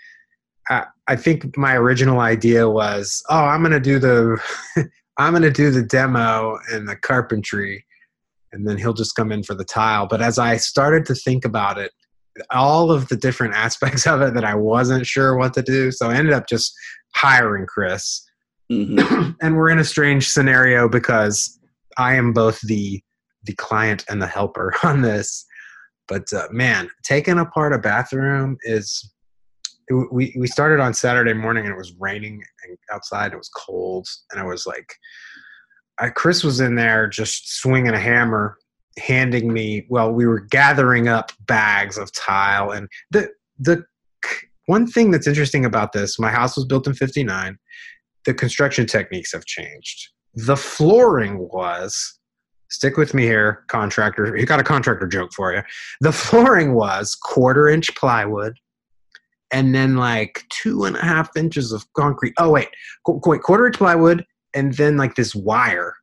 [0.69, 4.41] I, I think my original idea was, oh, I'm gonna do the,
[5.19, 7.85] I'm gonna do the demo and the carpentry,
[8.53, 10.07] and then he'll just come in for the tile.
[10.07, 11.93] But as I started to think about it,
[12.51, 16.11] all of the different aspects of it that I wasn't sure what to do, so
[16.11, 16.73] I ended up just
[17.15, 18.25] hiring Chris
[18.71, 19.37] Mhm.
[19.41, 21.59] and we're in a strange scenario because
[21.97, 23.03] I am both the
[23.45, 25.47] the client and the helper on this.
[26.09, 29.13] But uh, man, taking apart a bathroom is.
[29.89, 33.33] it- We we started on Saturday morning and it was raining and outside.
[33.33, 34.95] It was cold and I was like,
[36.01, 38.57] I, Chris was in there just swinging a hammer,
[38.99, 39.87] handing me.
[39.89, 43.85] Well, we were gathering up bags of tile and the the
[44.67, 46.19] one thing that's interesting about this.
[46.19, 47.59] My house was built in '59
[48.25, 50.09] the construction techniques have changed.
[50.35, 52.18] The flooring was,
[52.69, 54.37] stick with me here, contractor.
[54.37, 55.63] You got a contractor joke for you.
[56.01, 58.59] The flooring was quarter inch plywood
[59.51, 62.35] and then like two and a half inches of concrete.
[62.39, 62.69] Oh, wait,
[63.05, 65.95] qu- wait, quarter inch plywood and then like this wire,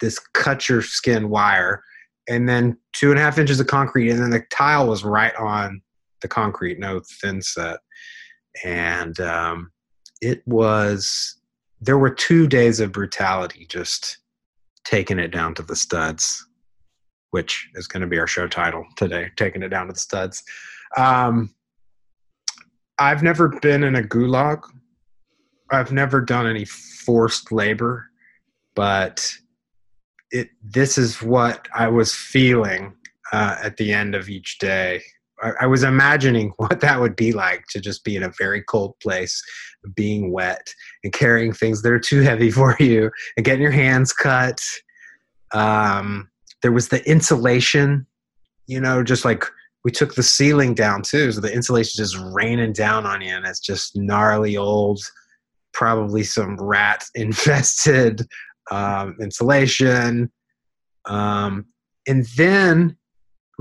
[0.00, 1.82] this cut your skin wire,
[2.28, 4.10] and then two and a half inches of concrete.
[4.10, 5.82] And then the tile was right on
[6.20, 7.78] the concrete, no thin set.
[8.64, 9.72] And, um,
[10.22, 11.36] it was
[11.80, 14.18] there were two days of brutality just
[14.84, 16.46] taking it down to the studs
[17.30, 20.42] which is going to be our show title today taking it down to the studs.
[20.96, 21.54] Um,
[22.98, 24.60] i've never been in a gulag.
[25.70, 28.06] I've never done any forced labor
[28.74, 29.32] but
[30.30, 32.94] it this is what i was feeling
[33.32, 35.02] uh, at the end of each day
[35.42, 38.94] I, was imagining what that would be like to just be in a very cold
[39.00, 39.42] place
[39.94, 44.12] being wet and carrying things that are too heavy for you and getting your hands
[44.12, 44.60] cut.
[45.52, 46.30] Um,
[46.62, 48.06] there was the insulation,
[48.66, 49.44] you know, just like
[49.84, 51.32] we took the ceiling down too.
[51.32, 55.00] So the insulation is just raining down on you and it's just gnarly old,
[55.72, 58.26] probably some rat infested
[58.70, 60.30] um, insulation.
[61.04, 61.66] Um,
[62.06, 62.96] and then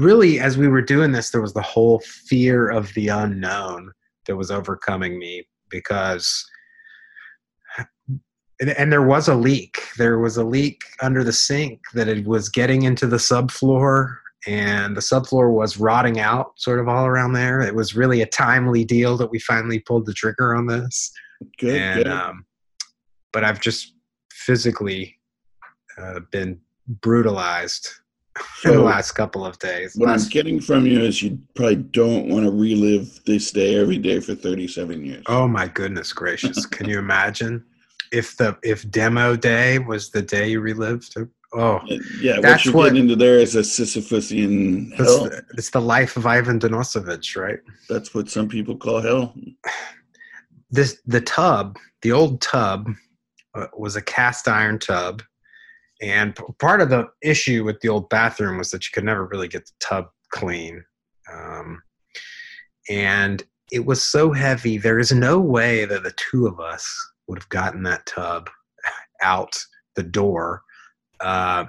[0.01, 3.91] really as we were doing this, there was the whole fear of the unknown
[4.25, 6.45] that was overcoming me because
[8.59, 9.81] and, there was a leak.
[9.97, 14.95] There was a leak under the sink that it was getting into the subfloor and
[14.95, 17.61] the subfloor was rotting out sort of all around there.
[17.61, 21.11] It was really a timely deal that we finally pulled the trigger on this.
[21.57, 21.81] Good.
[21.81, 22.07] and good.
[22.07, 22.45] um
[23.33, 23.93] but I've just
[24.31, 25.17] physically
[25.97, 26.59] uh, been
[27.01, 27.87] brutalized
[28.65, 29.93] in the last couple of days.
[29.95, 33.97] what I'm getting from you is you probably don't want to relive this day every
[33.97, 35.23] day for 37 years.
[35.27, 36.65] Oh my goodness gracious!
[36.65, 37.63] Can you imagine
[38.11, 41.15] if the if demo day was the day you relived?
[41.53, 41.81] Oh,
[42.21, 45.25] yeah, what That's you're what- getting into there is a Sisyphusian it's, hell.
[45.25, 47.59] the- it's the life of Ivan Denisovich, right?
[47.89, 49.33] That's what some people call hell.
[50.69, 52.89] This the tub, the old tub,
[53.53, 55.21] uh, was a cast iron tub,
[56.01, 59.47] and part of the issue with the old bathroom was that you could never really
[59.47, 60.83] get the tub clean,
[61.31, 61.81] um,
[62.89, 64.77] and it was so heavy.
[64.77, 66.87] There is no way that the two of us
[67.27, 68.49] would have gotten that tub
[69.21, 69.57] out
[69.95, 70.63] the door.
[71.19, 71.65] Uh,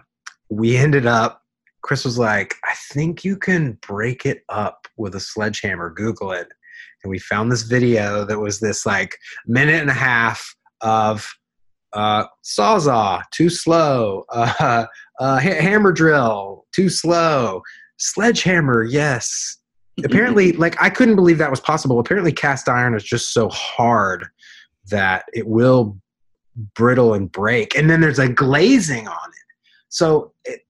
[0.50, 1.42] we ended up.
[1.82, 5.90] Chris was like, "I think you can break it up with a sledgehammer.
[5.90, 6.48] Google it."
[7.02, 9.16] And we found this video that was this like
[9.46, 11.28] minute and a half of
[11.94, 14.86] uh, sawzall too slow, uh,
[15.20, 17.62] uh, hammer drill too slow,
[17.98, 19.58] sledgehammer yes.
[20.04, 21.98] Apparently, like I couldn't believe that was possible.
[21.98, 24.26] Apparently, cast iron is just so hard
[24.90, 25.98] that it will
[26.74, 29.64] brittle and break, and then there's a glazing on it.
[29.88, 30.62] So it,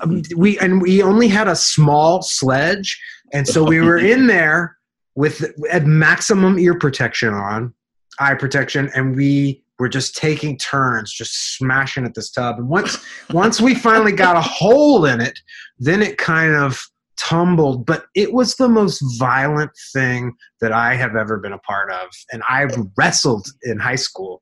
[0.00, 3.00] um, we and we only had a small sledge,
[3.32, 4.76] and so we were in there
[5.14, 7.74] with at maximum ear protection on,
[8.18, 12.58] eye protection, and we were just taking turns, just smashing at this tub.
[12.58, 15.38] And once once we finally got a hole in it,
[15.78, 16.80] then it kind of
[17.16, 17.86] tumbled.
[17.86, 22.08] But it was the most violent thing that I have ever been a part of,
[22.30, 24.40] and I've wrestled in high school.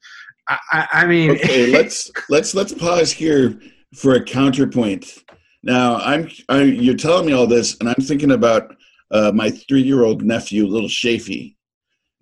[0.48, 3.58] I, I, I mean, okay, let's let's let's pause here
[3.94, 5.24] for a counterpoint.
[5.62, 8.74] Now, I'm I, you're telling me all this, and I'm thinking about
[9.12, 11.54] uh, my three-year-old nephew, little Shafy.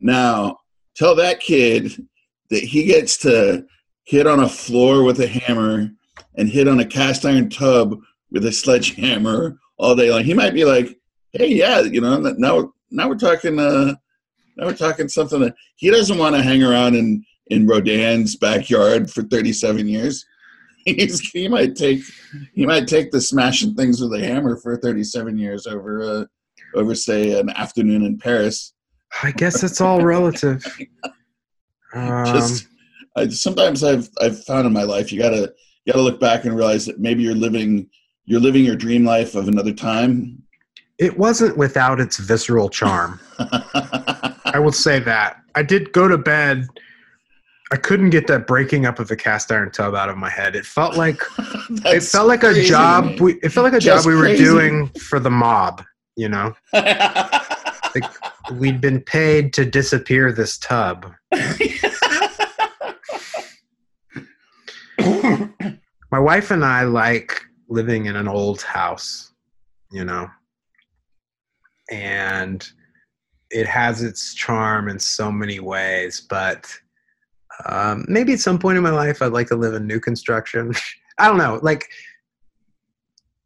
[0.01, 0.59] Now,
[0.95, 2.07] tell that kid
[2.51, 3.65] that he gets to
[4.05, 5.91] hit on a floor with a hammer
[6.37, 7.99] and hit on a cast iron tub
[8.31, 10.25] with a sledgehammer all day long.
[10.25, 10.99] He might be like,
[11.33, 13.59] "Hey, yeah, you know, now now we're talking.
[13.59, 13.95] Uh,
[14.57, 19.11] now we're talking something that he doesn't want to hang around in in Rodin's backyard
[19.11, 20.25] for 37 years.
[20.87, 22.01] He's, he might take
[22.55, 26.25] he might take the smashing things with a hammer for 37 years over uh,
[26.75, 28.73] over say an afternoon in Paris.
[29.23, 30.65] I guess it's all relative.
[32.07, 32.67] Um, Just
[33.17, 35.53] I, sometimes I've I've found in my life you gotta
[35.85, 37.89] you gotta look back and realize that maybe you're living
[38.27, 40.43] you're living your dream life of another time.
[40.99, 43.21] it wasn't without its visceral charm.
[43.39, 45.41] I will say that.
[45.55, 46.67] I did go to bed.
[47.73, 50.55] I couldn't get that breaking up of the cast iron tub out of my head.
[50.55, 51.21] It felt like
[51.87, 53.21] it felt like a crazy job.
[53.21, 55.83] We, it felt like a Just job we were doing for the mob.
[56.17, 56.55] You know,
[58.53, 61.13] we'd been paid to disappear this tub.
[66.11, 69.33] My wife and I like living in an old house,
[69.91, 70.29] you know,
[71.91, 72.67] and
[73.51, 76.21] it has its charm in so many ways.
[76.21, 76.73] But
[77.67, 80.73] um, maybe at some point in my life, I'd like to live in new construction.
[81.19, 81.89] I don't know, like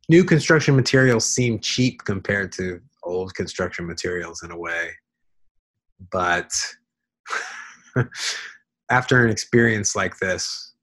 [0.08, 4.90] new construction materials seem cheap compared to old construction materials in a way.
[6.10, 6.50] But
[8.90, 10.74] after an experience like this,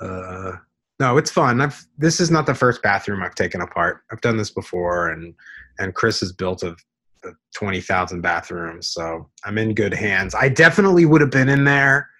[0.00, 0.52] uh,
[0.98, 1.60] no, it's fun.
[1.60, 4.02] I've this is not the first bathroom I've taken apart.
[4.12, 5.34] I've done this before, and
[5.78, 6.76] and Chris has built a,
[7.24, 10.34] a twenty thousand bathrooms, so I'm in good hands.
[10.34, 12.10] I definitely would have been in there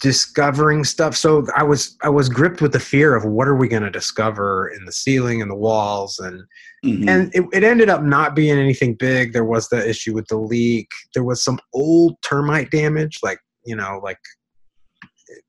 [0.00, 1.16] discovering stuff.
[1.16, 3.90] So I was I was gripped with the fear of what are we going to
[3.90, 6.42] discover in the ceiling and the walls, and
[6.84, 7.08] Mhm.
[7.08, 9.32] and it, it ended up not being anything big.
[9.32, 10.88] There was the issue with the leak.
[11.14, 14.18] There was some old termite damage, like you know, like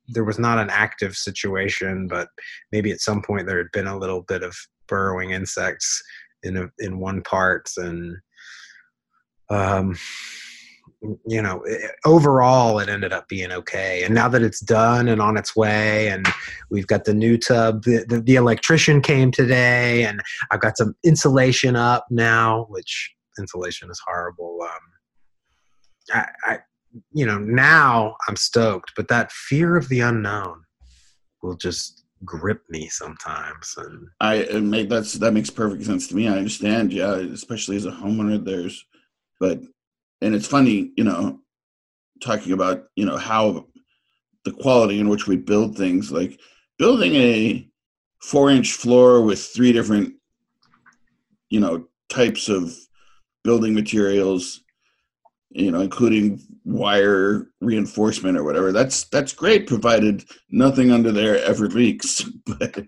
[0.07, 2.27] there was not an active situation, but
[2.71, 4.55] maybe at some point there had been a little bit of
[4.87, 6.01] burrowing insects
[6.43, 8.17] in a, in one part, and
[9.49, 9.95] um,
[11.01, 14.03] you know, it, overall it ended up being okay.
[14.03, 16.27] And now that it's done and on its way, and
[16.69, 20.21] we've got the new tub, the, the, the electrician came today, and
[20.51, 24.59] I've got some insulation up now, which insulation is horrible.
[24.61, 24.79] Um,
[26.13, 26.57] I, I,
[27.13, 30.63] you know, now I'm stoked, but that fear of the unknown
[31.41, 33.75] will just grip me sometimes.
[33.77, 36.27] And I make that's that makes perfect sense to me.
[36.27, 38.43] I understand, yeah, especially as a homeowner.
[38.43, 38.83] There's,
[39.39, 39.61] but
[40.21, 41.39] and it's funny, you know,
[42.21, 43.65] talking about you know how
[44.45, 46.39] the quality in which we build things, like
[46.77, 47.67] building a
[48.21, 50.13] four inch floor with three different,
[51.49, 52.73] you know, types of
[53.43, 54.61] building materials,
[55.49, 58.71] you know, including wire reinforcement or whatever.
[58.71, 62.23] That's that's great, provided nothing under there ever leaks.
[62.45, 62.85] But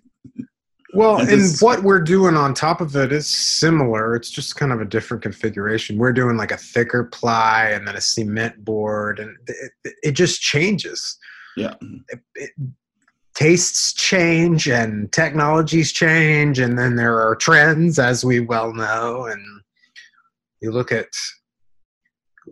[0.94, 4.16] Well, And and what we're doing on top of it is similar.
[4.16, 5.98] It's just kind of a different configuration.
[5.98, 10.12] We're doing like a thicker ply and then a cement board, and it, it, it
[10.12, 11.18] just changes.
[11.56, 11.76] yeah,
[12.10, 12.52] It, it,
[13.34, 19.26] tastes change and technologies change, and then there are trends, as we well know.
[19.26, 19.42] And
[20.62, 21.08] you look at,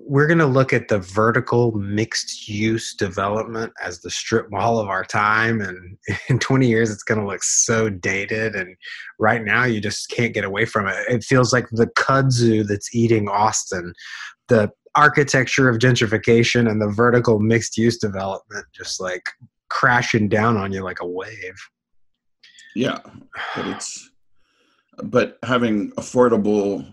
[0.07, 4.87] we're going to look at the vertical mixed use development as the strip mall of
[4.87, 5.61] our time.
[5.61, 5.97] And
[6.29, 8.55] in 20 years, it's going to look so dated.
[8.55, 8.75] And
[9.19, 10.95] right now, you just can't get away from it.
[11.09, 13.93] It feels like the kudzu that's eating Austin.
[14.47, 19.29] The architecture of gentrification and the vertical mixed use development just like
[19.69, 21.55] crashing down on you like a wave.
[22.75, 22.99] yeah.
[23.55, 24.09] But it's
[25.03, 26.85] but having affordable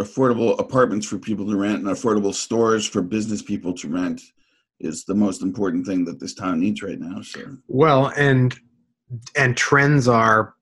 [0.00, 4.20] affordable apartments for people to rent and affordable stores for business people to rent
[4.80, 7.20] is the most important thing that this town needs right now.
[7.20, 8.58] So Well, and
[9.36, 10.54] and trends are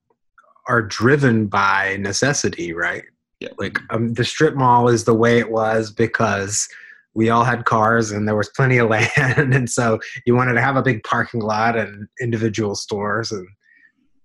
[0.67, 3.03] are driven by necessity, right?
[3.39, 6.67] yeah, Like um, the strip mall is the way it was because
[7.15, 10.61] we all had cars and there was plenty of land, and so you wanted to
[10.61, 13.31] have a big parking lot and individual stores.
[13.31, 13.47] And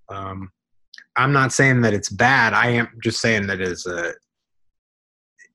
[0.08, 0.50] um,
[1.16, 2.52] I'm not saying that it's bad.
[2.52, 4.12] I am just saying that it's a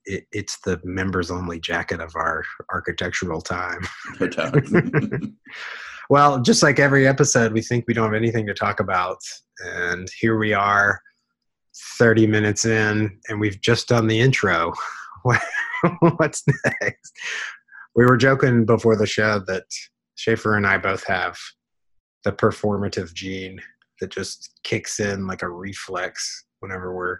[0.06, 3.82] it, it's the members only jacket of our architectural time.
[6.10, 9.20] Well, just like every episode, we think we don't have anything to talk about.
[9.60, 11.00] And here we are,
[12.00, 14.74] 30 minutes in, and we've just done the intro.
[16.18, 16.44] What's
[16.82, 17.14] next?
[17.96, 19.66] We were joking before the show that
[20.16, 21.38] Schaefer and I both have
[22.24, 23.62] the performative gene
[24.02, 27.20] that just kicks in like a reflex whenever we're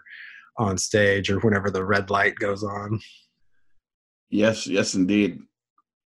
[0.60, 3.00] on stage or whenever the red light goes on.
[4.30, 5.40] yes, yes, indeed.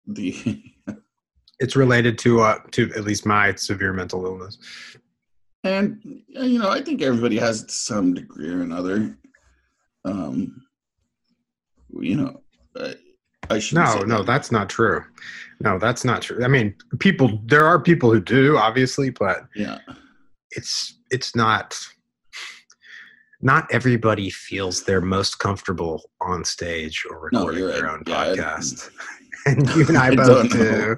[0.07, 0.62] The
[1.61, 4.59] It's related to uh, to at least my severe mental illness.
[5.62, 9.16] and you know, I think everybody has to some degree or another.
[10.05, 10.62] Um,
[12.00, 12.42] you know,
[12.76, 12.96] I,
[13.50, 15.05] I should No, no, that's not true.
[15.61, 16.44] No, that's not true.
[16.44, 19.78] I mean, people there are people who do, obviously, but yeah,
[20.50, 21.78] it's it's not
[23.41, 27.95] not everybody feels they're most comfortable on stage or recording you're their right.
[27.95, 28.91] own Yeah, podcast.
[29.47, 30.97] and you and I, both don't do.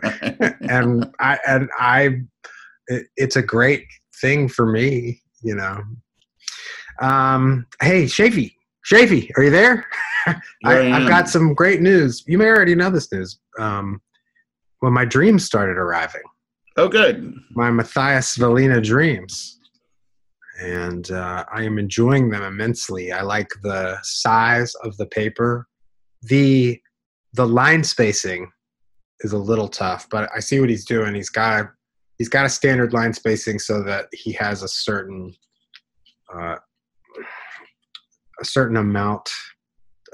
[0.68, 2.20] and I and I
[2.88, 3.84] it, it's a great
[4.20, 5.82] thing for me, you know.
[7.00, 8.52] Um hey, Shafy,
[8.90, 9.86] Shafy, are you there?
[10.26, 10.34] I,
[10.64, 12.24] I I've got some great news.
[12.26, 13.38] You may already know this news.
[13.58, 14.00] Um,
[14.80, 16.22] when my dreams started arriving,
[16.76, 17.34] oh, good.
[17.50, 19.55] my Matthias Valina dreams,
[20.60, 23.12] and uh, I am enjoying them immensely.
[23.12, 25.68] I like the size of the paper.
[26.22, 26.80] the
[27.34, 28.50] The line spacing
[29.20, 31.14] is a little tough, but I see what he's doing.
[31.14, 31.66] He's got
[32.18, 35.34] he's got a standard line spacing so that he has a certain
[36.34, 36.56] uh,
[38.40, 39.30] a certain amount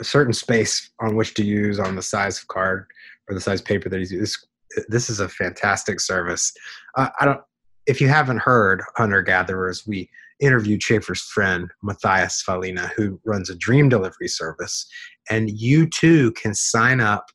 [0.01, 2.87] a certain space on which to use on the size of card
[3.29, 4.23] or the size paper that he's using.
[4.23, 6.53] This, this is a fantastic service.
[6.97, 7.41] Uh, I don't.
[7.87, 10.09] If you haven't heard Hunter Gatherers, we
[10.43, 14.87] interviewed Schaefer's friend Matthias Falina, who runs a dream delivery service,
[15.31, 17.31] and you too can sign up.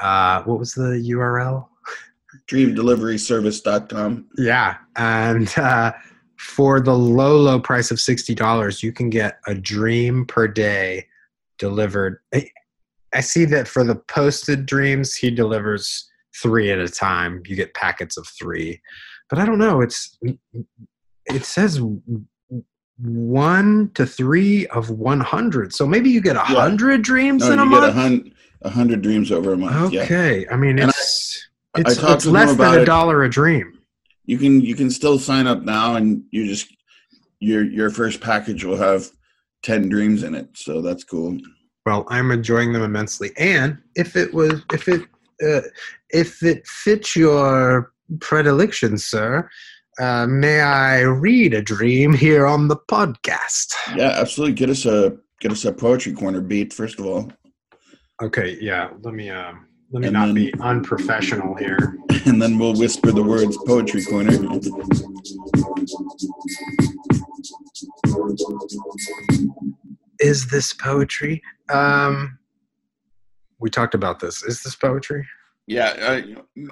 [0.00, 1.66] Uh, what was the URL?
[2.50, 4.26] DreamDeliveryService.com.
[4.38, 5.92] Yeah, and uh,
[6.38, 11.06] for the low, low price of sixty dollars, you can get a dream per day
[11.58, 12.18] delivered.
[12.32, 12.48] I,
[13.12, 16.08] I see that for the posted dreams, he delivers
[16.40, 17.42] three at a time.
[17.46, 18.80] You get packets of three,
[19.28, 19.82] but I don't know.
[19.82, 20.16] It's
[21.26, 21.80] it says
[22.98, 26.60] one to three of one hundred, so maybe you get a Yeah.
[26.60, 27.94] hundred dreams No, in a you get a month.
[27.94, 29.92] hun- a hundred dreams over a month.
[29.92, 30.02] Yeah.
[30.02, 32.84] Okay, I mean And I- it's I it's, talked it's to them less than a
[32.84, 33.78] dollar a dream.
[34.26, 36.68] You can you can still sign up now, and you just
[37.40, 39.10] your your first package will have
[39.62, 40.48] ten dreams in it.
[40.54, 41.38] So that's cool.
[41.86, 45.02] Well, I'm enjoying them immensely, and if it was, if it,
[45.44, 45.62] uh,
[46.10, 49.48] if it fits your predilection, sir,
[50.00, 53.72] uh, may I read a dream here on the podcast?
[53.96, 54.54] Yeah, absolutely.
[54.54, 57.30] Get us a get us a poetry corner beat first of all,
[58.22, 58.90] Okay, yeah.
[59.02, 61.96] Let me, um, let me And not then- be unprofessional here.
[62.26, 64.30] and then we'll whisper the words poetry corner.
[70.20, 71.42] Is this poetry?
[71.72, 72.38] Um,
[73.58, 74.42] we talked about this.
[74.44, 75.26] Is this poetry?
[75.66, 76.22] Yeah,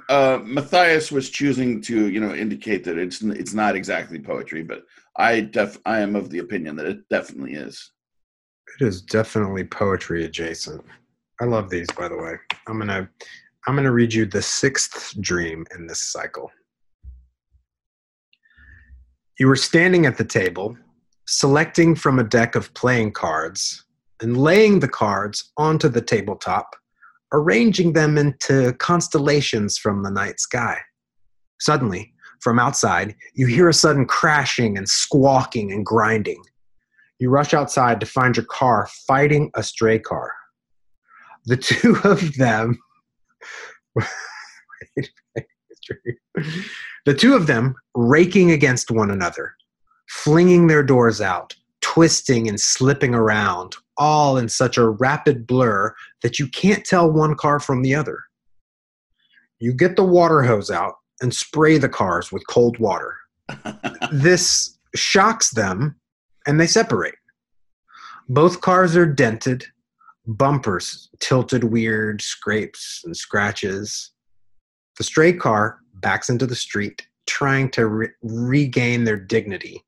[0.09, 4.63] uh, uh, Matthias was choosing to, you know, indicate that it's it's not exactly poetry,
[4.63, 4.83] but
[5.17, 7.93] I def I am of the opinion that it definitely is.
[8.81, 10.85] It is definitely poetry adjacent.
[11.41, 12.35] I love these, by the way.
[12.67, 13.09] I'm gonna
[13.67, 16.51] I'm gonna read you the sixth dream in this cycle.
[19.39, 20.77] You were standing at the table,
[21.27, 23.85] selecting from a deck of playing cards
[24.21, 26.77] and laying the cards onto the tabletop,
[27.33, 30.79] arranging them into constellations from the night sky.
[31.61, 36.43] Suddenly, from outside, you hear a sudden crashing and squawking and grinding.
[37.19, 40.33] You rush outside to find your car fighting a stray car.
[41.45, 42.79] The two of them.
[47.05, 49.55] the two of them raking against one another,
[50.09, 56.41] flinging their doors out, twisting and slipping around, all in such a rapid blur that
[56.41, 58.19] you can't tell one car from the other.
[59.61, 63.15] You get the water hose out and spray the cars with cold water.
[64.13, 65.97] this shocks them
[66.47, 67.15] and they separate.
[68.29, 69.67] Both cars are dented,
[70.27, 74.13] bumpers tilted weird, scrapes and scratches.
[74.97, 79.85] The stray car backs into the street, trying to re- regain their dignity.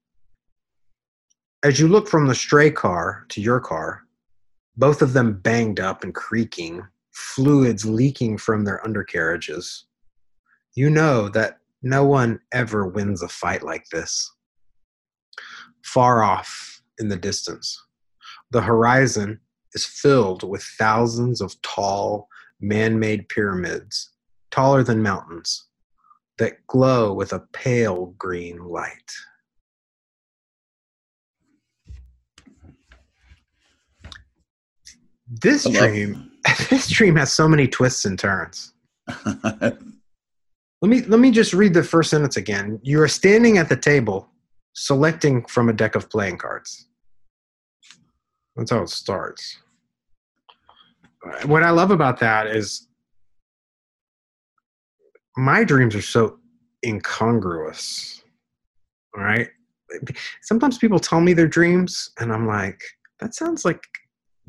[1.64, 4.02] As you look from the stray car to your car,
[4.76, 9.84] both of them banged up and creaking, fluids leaking from their undercarriages,
[10.74, 14.28] you know that no one ever wins a fight like this.
[15.84, 17.80] Far off in the distance,
[18.50, 19.38] the horizon
[19.74, 22.26] is filled with thousands of tall,
[22.60, 24.10] man made pyramids,
[24.50, 25.66] taller than mountains,
[26.38, 29.12] that glow with a pale green light.
[35.40, 36.30] This love- dream,
[36.70, 38.74] this dream has so many twists and turns.
[40.82, 42.80] Let me let me just read the first sentence again.
[42.82, 44.28] You are standing at the table,
[44.72, 46.88] selecting from a deck of playing cards.
[48.56, 49.58] That's how it starts.
[51.44, 52.88] What I love about that is
[55.36, 56.38] my dreams are so
[56.84, 58.24] incongruous.
[59.16, 59.48] All right.
[60.42, 62.82] Sometimes people tell me their dreams, and I'm like,
[63.20, 63.84] that sounds like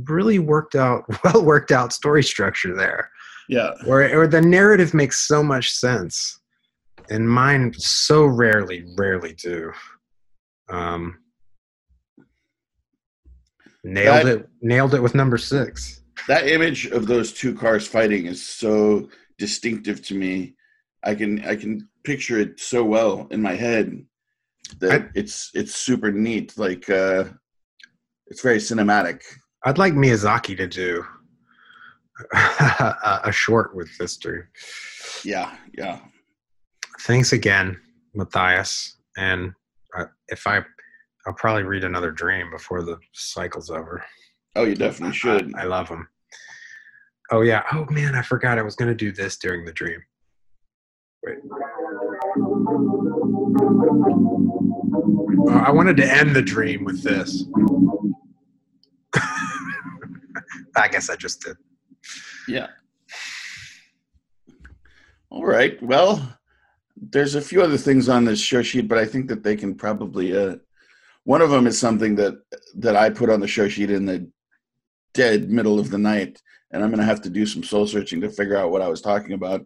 [0.05, 3.09] really worked out, well worked out story structure there
[3.49, 6.39] yeah, or or the narrative makes so much sense
[7.09, 9.71] and mine so rarely rarely do
[10.69, 11.17] um
[13.83, 18.25] nailed That- it nailed it with number six that image of those two cars fighting
[18.27, 20.55] is so distinctive to me.
[21.03, 24.05] I can I can picture it so well in my head
[24.79, 26.57] that I- it's it's super neat.
[26.57, 27.25] Like uh,
[28.27, 29.21] it's very cinematic.
[29.65, 31.03] I'd like miyazaki to do
[32.33, 34.43] a, short with this dream
[35.23, 35.99] Yeah, yeah.
[37.01, 37.79] thanks again
[38.13, 39.53] matthias and
[39.97, 40.57] uh, if i
[41.25, 44.03] i'll probably read another dream before the cycle's over
[44.55, 45.51] Oh, you definitely should.
[45.55, 46.07] I, I love them.
[47.31, 47.63] Oh yeah.
[47.71, 49.99] Oh man, I forgot I was gonna do this during the dream.
[51.25, 51.37] Wait.
[55.49, 57.45] Uh, I wanted to end the dream with this.
[60.75, 61.57] I guess I just did.
[62.47, 62.67] Yeah.
[65.29, 65.81] All right.
[65.81, 66.37] Well,
[66.95, 69.75] there's a few other things on this show sheet, but I think that they can
[69.75, 70.35] probably.
[70.35, 70.57] Uh,
[71.25, 72.35] one of them is something that
[72.75, 74.29] that I put on the show sheet in the
[75.13, 78.21] dead middle of the night, and I'm going to have to do some soul searching
[78.21, 79.65] to figure out what I was talking about.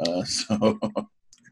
[0.00, 0.78] Uh, so,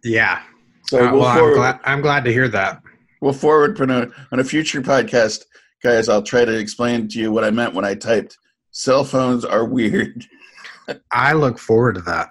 [0.04, 0.42] Yeah.
[0.86, 2.82] so Uh, we'll, well, I'm glad, I'm glad to hear that.
[3.20, 5.44] we'll forward on a, on a future podcast,
[5.82, 6.08] guys.
[6.08, 8.38] I'll try to explain to you what I meant when I typed
[8.76, 10.26] cell phones are weird.
[11.10, 12.28] I look forward to that.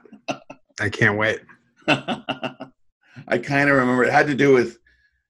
[0.80, 1.41] I can't wait.
[1.88, 4.78] I kind of remember it had to do with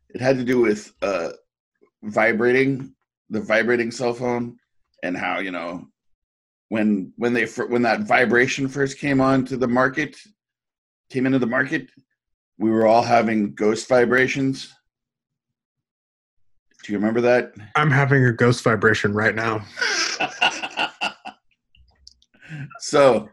[0.09, 1.30] it had to do with uh,
[2.03, 2.93] vibrating
[3.30, 4.57] the vibrating cell phone
[5.03, 5.88] and how you know
[6.70, 10.18] when when they when that vibration first came on to the market
[11.09, 11.89] came into the market
[12.57, 14.74] we were all having ghost vibrations
[16.86, 19.66] do you remember that I'm having a ghost vibration right now.
[22.80, 23.30] so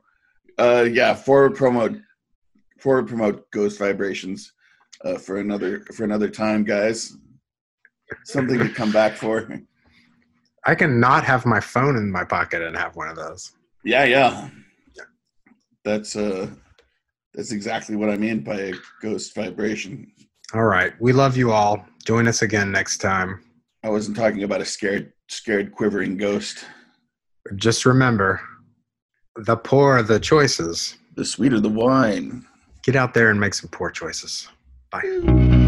[0.58, 1.92] uh yeah forward promote
[2.78, 4.52] forward promote ghost vibrations
[5.04, 7.16] uh, for another for another time guys
[8.24, 9.48] something to come back for
[10.64, 13.52] I can not have my phone in my pocket and have one of those.
[13.84, 14.48] yeah yeah
[15.84, 16.48] that's uh
[17.34, 20.06] that's exactly what i mean by a ghost vibration
[20.54, 20.92] All right.
[21.00, 21.82] We love you all.
[22.04, 23.40] Join us again next time.
[23.82, 26.64] i wasn't talking about a scared scared quivering ghost
[27.56, 28.40] Just remember,
[29.36, 30.96] the poorer the choices.
[31.14, 32.46] The sweeter the wine.
[32.82, 34.48] Get out there and make some poor choices.
[34.90, 35.61] Bye.